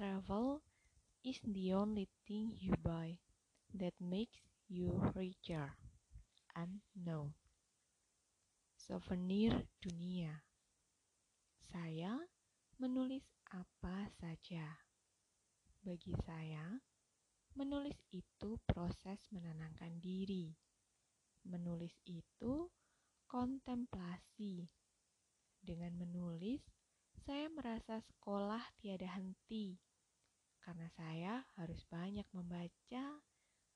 Travel 0.00 0.64
is 1.20 1.36
the 1.44 1.76
only 1.76 2.08
thing 2.24 2.56
you 2.56 2.72
buy 2.80 3.20
that 3.76 3.92
makes 4.00 4.40
you 4.64 4.96
richer. 5.12 5.76
And 6.56 6.80
no. 6.96 7.36
Souvenir 8.80 9.68
dunia. 9.76 10.40
Saya 11.68 12.16
menulis 12.80 13.28
apa 13.52 14.08
saja. 14.16 14.80
Bagi 15.84 16.16
saya, 16.24 16.80
menulis 17.52 18.00
itu 18.08 18.56
proses 18.64 19.20
menenangkan 19.28 20.00
diri. 20.00 20.48
Menulis 21.44 21.92
itu 22.08 22.72
kontemplasi. 23.28 24.64
Dengan 25.60 25.92
menulis, 25.92 26.64
saya 27.28 27.52
merasa 27.52 28.00
sekolah 28.00 28.64
tiada 28.80 29.04
henti, 29.12 29.76
karena 30.60 30.88
saya 30.94 31.44
harus 31.58 31.82
banyak 31.88 32.24
membaca, 32.30 33.20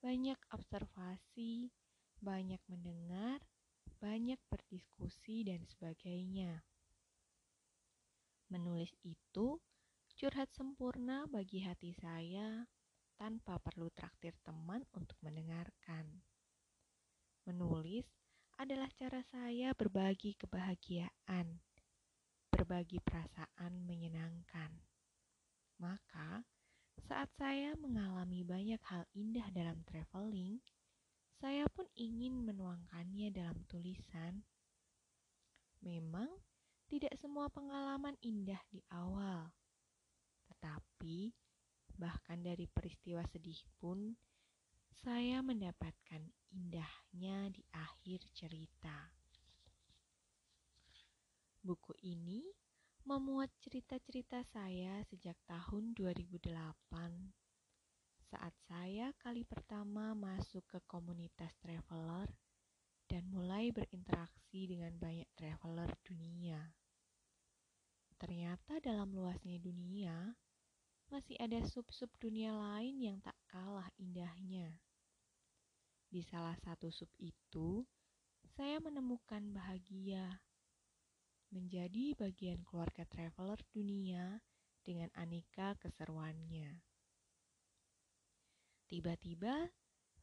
banyak 0.00 0.38
observasi, 0.52 1.72
banyak 2.20 2.60
mendengar, 2.68 3.40
banyak 3.98 4.38
berdiskusi, 4.48 5.44
dan 5.44 5.64
sebagainya. 5.64 6.62
Menulis 8.52 8.94
itu 9.02 9.58
curhat 10.14 10.52
sempurna 10.54 11.26
bagi 11.26 11.64
hati 11.64 11.92
saya 11.96 12.64
tanpa 13.18 13.58
perlu 13.58 13.90
traktir 13.90 14.36
teman 14.44 14.84
untuk 14.94 15.16
mendengarkan. 15.24 16.22
Menulis 17.48 18.06
adalah 18.56 18.88
cara 18.96 19.20
saya 19.26 19.72
berbagi 19.76 20.36
kebahagiaan 20.38 21.60
berbagi 22.56 23.04
perasaan 23.04 23.84
menyenangkan. 23.84 24.80
Maka, 25.76 26.40
saat 27.04 27.28
saya 27.36 27.76
mengalami 27.76 28.40
banyak 28.40 28.80
hal 28.88 29.04
indah 29.12 29.44
dalam 29.52 29.84
traveling, 29.84 30.64
saya 31.36 31.68
pun 31.68 31.84
ingin 31.92 32.48
menuangkannya 32.48 33.28
dalam 33.28 33.60
tulisan. 33.68 34.40
Memang, 35.84 36.32
tidak 36.88 37.12
semua 37.20 37.52
pengalaman 37.52 38.16
indah 38.24 38.62
di 38.72 38.80
awal, 38.88 39.52
tetapi 40.48 41.34
bahkan 42.00 42.40
dari 42.40 42.64
peristiwa 42.70 43.20
sedih 43.28 43.60
pun 43.76 44.16
saya 45.04 45.44
mendapatkan 45.44 46.22
indahnya 46.52 47.52
di 47.52 47.62
akhir 47.74 48.24
cerita. 48.32 49.12
Buku 51.60 51.92
ini 52.06 52.46
memuat 53.06 53.54
cerita-cerita 53.62 54.42
saya 54.50 54.98
sejak 55.06 55.38
tahun 55.46 55.94
2008 55.94 56.42
saat 58.26 58.50
saya 58.66 59.14
kali 59.22 59.46
pertama 59.46 60.10
masuk 60.18 60.66
ke 60.66 60.82
komunitas 60.90 61.54
traveler 61.62 62.26
dan 63.06 63.22
mulai 63.30 63.70
berinteraksi 63.70 64.66
dengan 64.66 64.90
banyak 64.98 65.30
traveler 65.38 65.94
dunia. 66.02 66.74
Ternyata 68.18 68.82
dalam 68.82 69.14
luasnya 69.14 69.62
dunia, 69.62 70.34
masih 71.06 71.38
ada 71.38 71.62
sub-sub 71.62 72.10
dunia 72.18 72.50
lain 72.50 72.98
yang 72.98 73.22
tak 73.22 73.38
kalah 73.46 73.86
indahnya. 74.02 74.82
Di 76.10 76.26
salah 76.26 76.58
satu 76.58 76.90
sub 76.90 77.14
itu, 77.22 77.86
saya 78.58 78.82
menemukan 78.82 79.54
bahagia 79.54 80.42
menjadi 81.50 82.14
bagian 82.18 82.62
keluarga 82.66 83.06
traveler 83.06 83.60
dunia 83.70 84.40
dengan 84.82 85.10
aneka 85.18 85.74
keseruannya. 85.82 86.82
Tiba-tiba, 88.86 89.66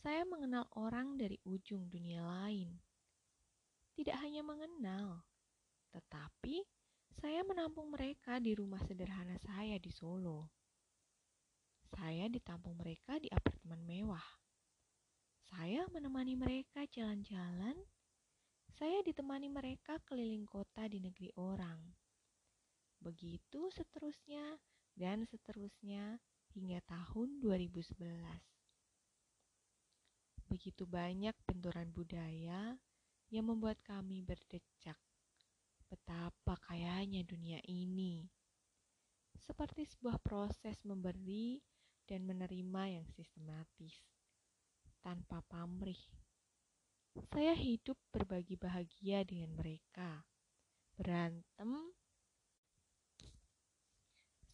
saya 0.00 0.24
mengenal 0.28 0.68
orang 0.76 1.16
dari 1.16 1.40
ujung 1.48 1.88
dunia 1.88 2.20
lain. 2.20 2.76
Tidak 3.96 4.16
hanya 4.20 4.44
mengenal, 4.44 5.24
tetapi 5.92 6.64
saya 7.20 7.44
menampung 7.44 7.92
mereka 7.92 8.40
di 8.40 8.56
rumah 8.56 8.80
sederhana 8.84 9.36
saya 9.40 9.76
di 9.76 9.92
Solo. 9.92 10.48
Saya 11.90 12.28
ditampung 12.28 12.78
mereka 12.78 13.20
di 13.20 13.28
apartemen 13.32 13.82
mewah. 13.84 14.24
Saya 15.50 15.84
menemani 15.90 16.38
mereka 16.38 16.86
jalan-jalan 16.86 17.74
saya 18.80 19.04
ditemani 19.04 19.52
mereka 19.52 20.00
keliling 20.08 20.48
kota 20.48 20.88
di 20.88 21.04
negeri 21.04 21.28
orang. 21.36 21.76
Begitu 22.96 23.68
seterusnya 23.68 24.56
dan 24.96 25.28
seterusnya 25.28 26.16
hingga 26.56 26.80
tahun 26.88 27.44
2011. 27.44 28.00
Begitu 30.48 30.88
banyak 30.88 31.36
benturan 31.44 31.92
budaya 31.92 32.80
yang 33.28 33.52
membuat 33.52 33.76
kami 33.84 34.24
berdecak. 34.24 34.96
Betapa 35.92 36.56
kayanya 36.64 37.20
dunia 37.20 37.60
ini. 37.68 38.32
Seperti 39.36 39.84
sebuah 39.84 40.24
proses 40.24 40.80
memberi 40.88 41.60
dan 42.08 42.24
menerima 42.24 42.96
yang 42.96 43.04
sistematis, 43.12 44.08
tanpa 45.04 45.44
pamrih 45.52 46.00
saya 47.18 47.54
hidup 47.58 47.98
berbagi 48.14 48.54
bahagia 48.54 49.26
dengan 49.26 49.50
mereka. 49.58 50.22
Berantem 50.94 51.90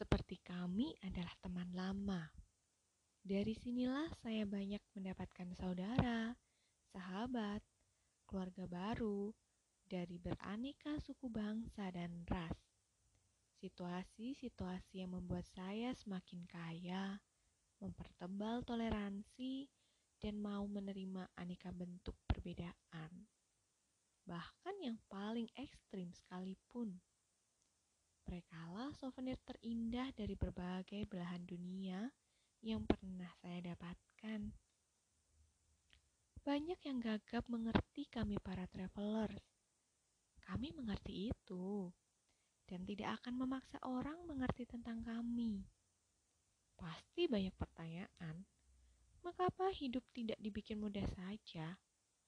seperti 0.00 0.40
kami 0.40 0.96
adalah 1.04 1.36
teman 1.44 1.70
lama. 1.76 2.32
Dari 3.20 3.52
sinilah 3.52 4.08
saya 4.24 4.48
banyak 4.48 4.80
mendapatkan 4.96 5.52
saudara, 5.52 6.32
sahabat, 6.88 7.60
keluarga 8.24 8.64
baru, 8.64 9.28
dari 9.84 10.16
beraneka 10.16 10.96
suku 11.04 11.28
bangsa 11.28 11.92
dan 11.92 12.24
ras. 12.24 12.56
Situasi-situasi 13.60 15.04
yang 15.04 15.12
membuat 15.12 15.44
saya 15.52 15.92
semakin 15.92 16.48
kaya, 16.48 17.20
mempertebal 17.76 18.64
toleransi, 18.64 19.68
dan 20.20 20.36
mau 20.36 20.68
menerima 20.68 21.32
aneka 21.40 21.72
bentuk 21.72 22.12
perbedaan, 22.28 23.10
bahkan 24.28 24.76
yang 24.84 25.00
paling 25.08 25.48
ekstrim 25.56 26.12
sekalipun. 26.12 27.00
Merekalah 28.28 28.92
souvenir 28.94 29.40
terindah 29.42 30.12
dari 30.12 30.36
berbagai 30.36 31.08
belahan 31.08 31.42
dunia 31.48 32.12
yang 32.60 32.84
pernah 32.84 33.32
saya 33.40 33.72
dapatkan. 33.72 34.52
Banyak 36.44 36.80
yang 36.84 36.98
gagap 37.00 37.44
mengerti 37.48 38.04
kami 38.06 38.36
para 38.44 38.68
travelers. 38.68 39.40
Kami 40.44 40.72
mengerti 40.76 41.32
itu 41.32 41.88
dan 42.68 42.84
tidak 42.84 43.18
akan 43.20 43.34
memaksa 43.40 43.80
orang 43.82 44.20
mengerti 44.28 44.68
tentang 44.68 45.02
kami. 45.02 45.64
Pasti 46.78 47.26
banyak 47.26 47.52
pertanyaan 47.56 48.46
Mengapa 49.20 49.68
hidup 49.76 50.00
tidak 50.16 50.40
dibikin 50.40 50.80
mudah 50.80 51.04
saja? 51.12 51.76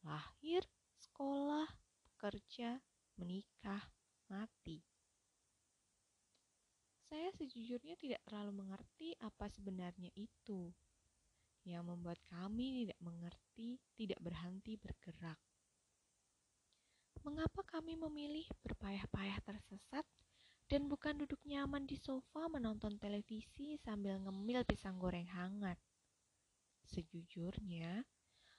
Lahir, 0.04 0.60
sekolah, 1.00 1.64
bekerja, 2.04 2.76
menikah, 3.16 3.80
mati. 4.28 4.84
Saya 7.08 7.28
sejujurnya 7.36 7.96
tidak 7.96 8.20
terlalu 8.28 8.64
mengerti 8.64 9.16
apa 9.20 9.48
sebenarnya 9.48 10.12
itu. 10.16 10.72
Yang 11.64 11.84
membuat 11.92 12.20
kami 12.28 12.84
tidak 12.84 12.98
mengerti, 13.00 13.80
tidak 13.96 14.20
berhenti 14.20 14.76
bergerak. 14.76 15.36
Mengapa 17.22 17.62
kami 17.68 17.94
memilih 17.94 18.48
berpayah-payah 18.66 19.38
tersesat 19.46 20.04
dan 20.66 20.88
bukan 20.88 21.20
duduk 21.20 21.38
nyaman 21.44 21.84
di 21.84 21.94
sofa 22.00 22.48
menonton 22.48 22.98
televisi 22.98 23.78
sambil 23.78 24.18
ngemil 24.18 24.64
pisang 24.64 24.98
goreng 24.98 25.28
hangat? 25.30 25.78
Sejujurnya, 26.92 28.04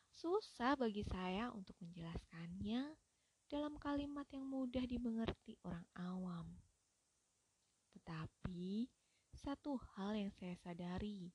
susah 0.10 0.74
bagi 0.74 1.06
saya 1.06 1.54
untuk 1.54 1.78
menjelaskannya 1.78 2.98
dalam 3.46 3.78
kalimat 3.78 4.26
yang 4.34 4.50
mudah 4.50 4.82
dimengerti 4.90 5.54
orang 5.62 5.86
awam. 5.94 6.50
Tetapi, 7.94 8.90
satu 9.38 9.78
hal 9.94 10.18
yang 10.18 10.34
saya 10.34 10.58
sadari, 10.66 11.30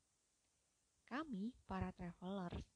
kami 1.06 1.55
para 1.71 1.95
travelers 1.95 2.67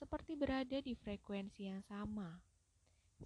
seperti 0.00 0.32
berada 0.32 0.80
di 0.80 0.96
frekuensi 0.96 1.68
yang 1.68 1.84
sama. 1.84 2.40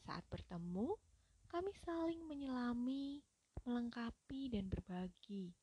Saat 0.02 0.26
bertemu, 0.26 0.98
kami 1.46 1.70
saling 1.86 2.18
menyelami, 2.26 3.22
melengkapi, 3.62 4.50
dan 4.50 4.66
berbagi 4.66 5.54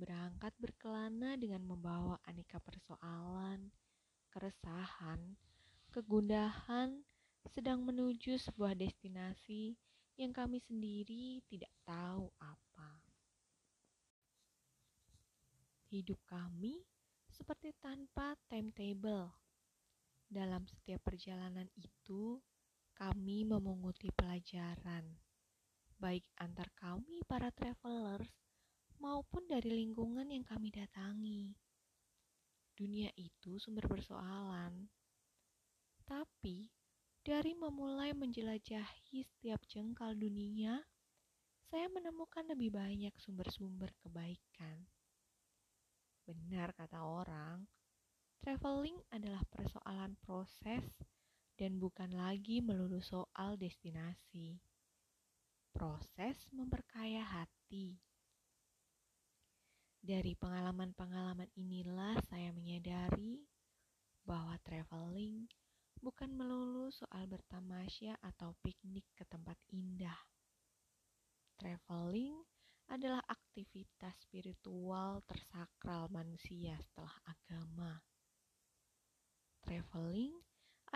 berangkat 0.00 0.56
berkelana 0.56 1.36
dengan 1.36 1.60
membawa 1.68 2.16
aneka 2.24 2.56
persoalan, 2.64 3.68
keresahan, 4.32 5.36
kegundahan, 5.92 7.04
sedang 7.52 7.84
menuju 7.84 8.40
sebuah 8.40 8.72
destinasi 8.72 9.76
yang 10.16 10.32
kami 10.32 10.64
sendiri 10.64 11.44
tidak 11.52 11.72
tahu 11.84 12.32
apa. 12.40 12.90
Hidup 15.92 16.20
kami 16.24 16.80
seperti 17.28 17.76
tanpa 17.76 18.36
timetable. 18.48 19.36
Dalam 20.30 20.62
setiap 20.64 21.02
perjalanan 21.02 21.66
itu, 21.74 22.38
kami 22.94 23.42
memunguti 23.42 24.12
pelajaran, 24.14 25.18
baik 25.98 26.22
antar 26.38 26.70
kami 26.78 27.18
para 27.26 27.50
travelers 27.50 28.30
dari 29.60 29.84
lingkungan 29.84 30.24
yang 30.32 30.40
kami 30.40 30.72
datangi. 30.72 31.52
Dunia 32.72 33.12
itu 33.12 33.60
sumber 33.60 33.84
persoalan, 33.84 34.88
tapi 36.08 36.72
dari 37.20 37.52
memulai 37.52 38.16
menjelajahi 38.16 39.20
setiap 39.20 39.60
jengkal 39.68 40.16
dunia, 40.16 40.80
saya 41.68 41.92
menemukan 41.92 42.48
lebih 42.48 42.72
banyak 42.72 43.12
sumber-sumber 43.20 43.92
kebaikan. 44.00 44.88
Benar 46.24 46.72
kata 46.72 47.04
orang, 47.04 47.68
traveling 48.40 48.96
adalah 49.12 49.44
persoalan 49.52 50.16
proses 50.24 50.88
dan 51.60 51.76
bukan 51.76 52.08
lagi 52.16 52.64
melulu 52.64 53.04
soal 53.04 53.60
destinasi. 53.60 54.56
Proses 55.76 56.48
memperkaya 56.48 57.20
hati. 57.28 58.00
Dari 60.00 60.32
pengalaman-pengalaman 60.32 61.52
inilah 61.60 62.16
saya 62.24 62.48
menyadari 62.56 63.44
bahwa 64.24 64.56
traveling 64.64 65.44
bukan 66.00 66.32
melulu 66.32 66.88
soal 66.88 67.28
bertamasya 67.28 68.16
atau 68.24 68.56
piknik 68.64 69.04
ke 69.12 69.28
tempat 69.28 69.60
indah. 69.68 70.16
Traveling 71.60 72.40
adalah 72.88 73.20
aktivitas 73.28 74.16
spiritual 74.24 75.20
tersakral 75.28 76.08
manusia 76.08 76.80
setelah 76.80 77.16
agama. 77.28 78.00
Traveling 79.60 80.32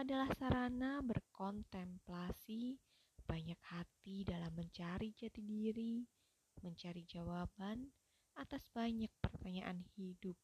adalah 0.00 0.32
sarana 0.32 1.04
berkontemplasi 1.04 2.80
banyak 3.28 3.60
hati 3.68 4.24
dalam 4.24 4.56
mencari 4.56 5.12
jati 5.12 5.44
diri, 5.44 6.00
mencari 6.64 7.04
jawaban 7.04 7.92
atas 8.34 8.62
banyak 8.74 9.10
pertanyaan 9.22 9.82
hidup. 9.94 10.36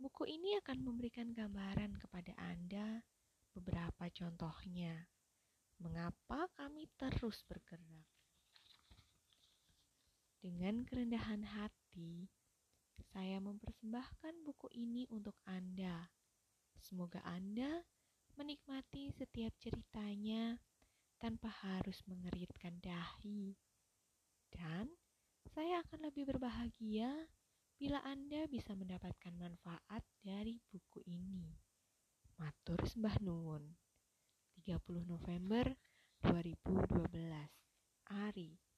Buku 0.00 0.24
ini 0.24 0.56
akan 0.64 0.80
memberikan 0.80 1.36
gambaran 1.36 2.00
kepada 2.00 2.32
Anda 2.40 3.04
beberapa 3.52 4.08
contohnya. 4.08 5.10
Mengapa 5.80 6.48
kami 6.56 6.88
terus 6.96 7.44
bergerak? 7.44 8.08
Dengan 10.40 10.88
kerendahan 10.88 11.44
hati, 11.44 12.28
saya 13.12 13.40
mempersembahkan 13.44 14.40
buku 14.44 14.72
ini 14.72 15.04
untuk 15.12 15.36
Anda. 15.44 16.08
Semoga 16.80 17.20
Anda 17.28 17.84
menikmati 18.40 19.12
setiap 19.12 19.52
ceritanya 19.60 20.56
tanpa 21.20 21.52
harus 21.64 22.00
mengeritkan 22.08 22.80
dahi. 22.80 23.52
Dan 24.48 24.99
saya 25.48 25.80
akan 25.80 26.12
lebih 26.12 26.28
berbahagia 26.28 27.08
bila 27.80 28.04
Anda 28.04 28.44
bisa 28.44 28.76
mendapatkan 28.76 29.32
manfaat 29.40 30.04
dari 30.20 30.60
buku 30.68 31.00
ini. 31.08 31.56
Matur 32.36 32.84
sembah 32.84 33.16
nuwun. 33.24 33.64
30 34.60 35.08
November 35.08 35.64
2012. 36.20 37.16
Ari 38.10 38.69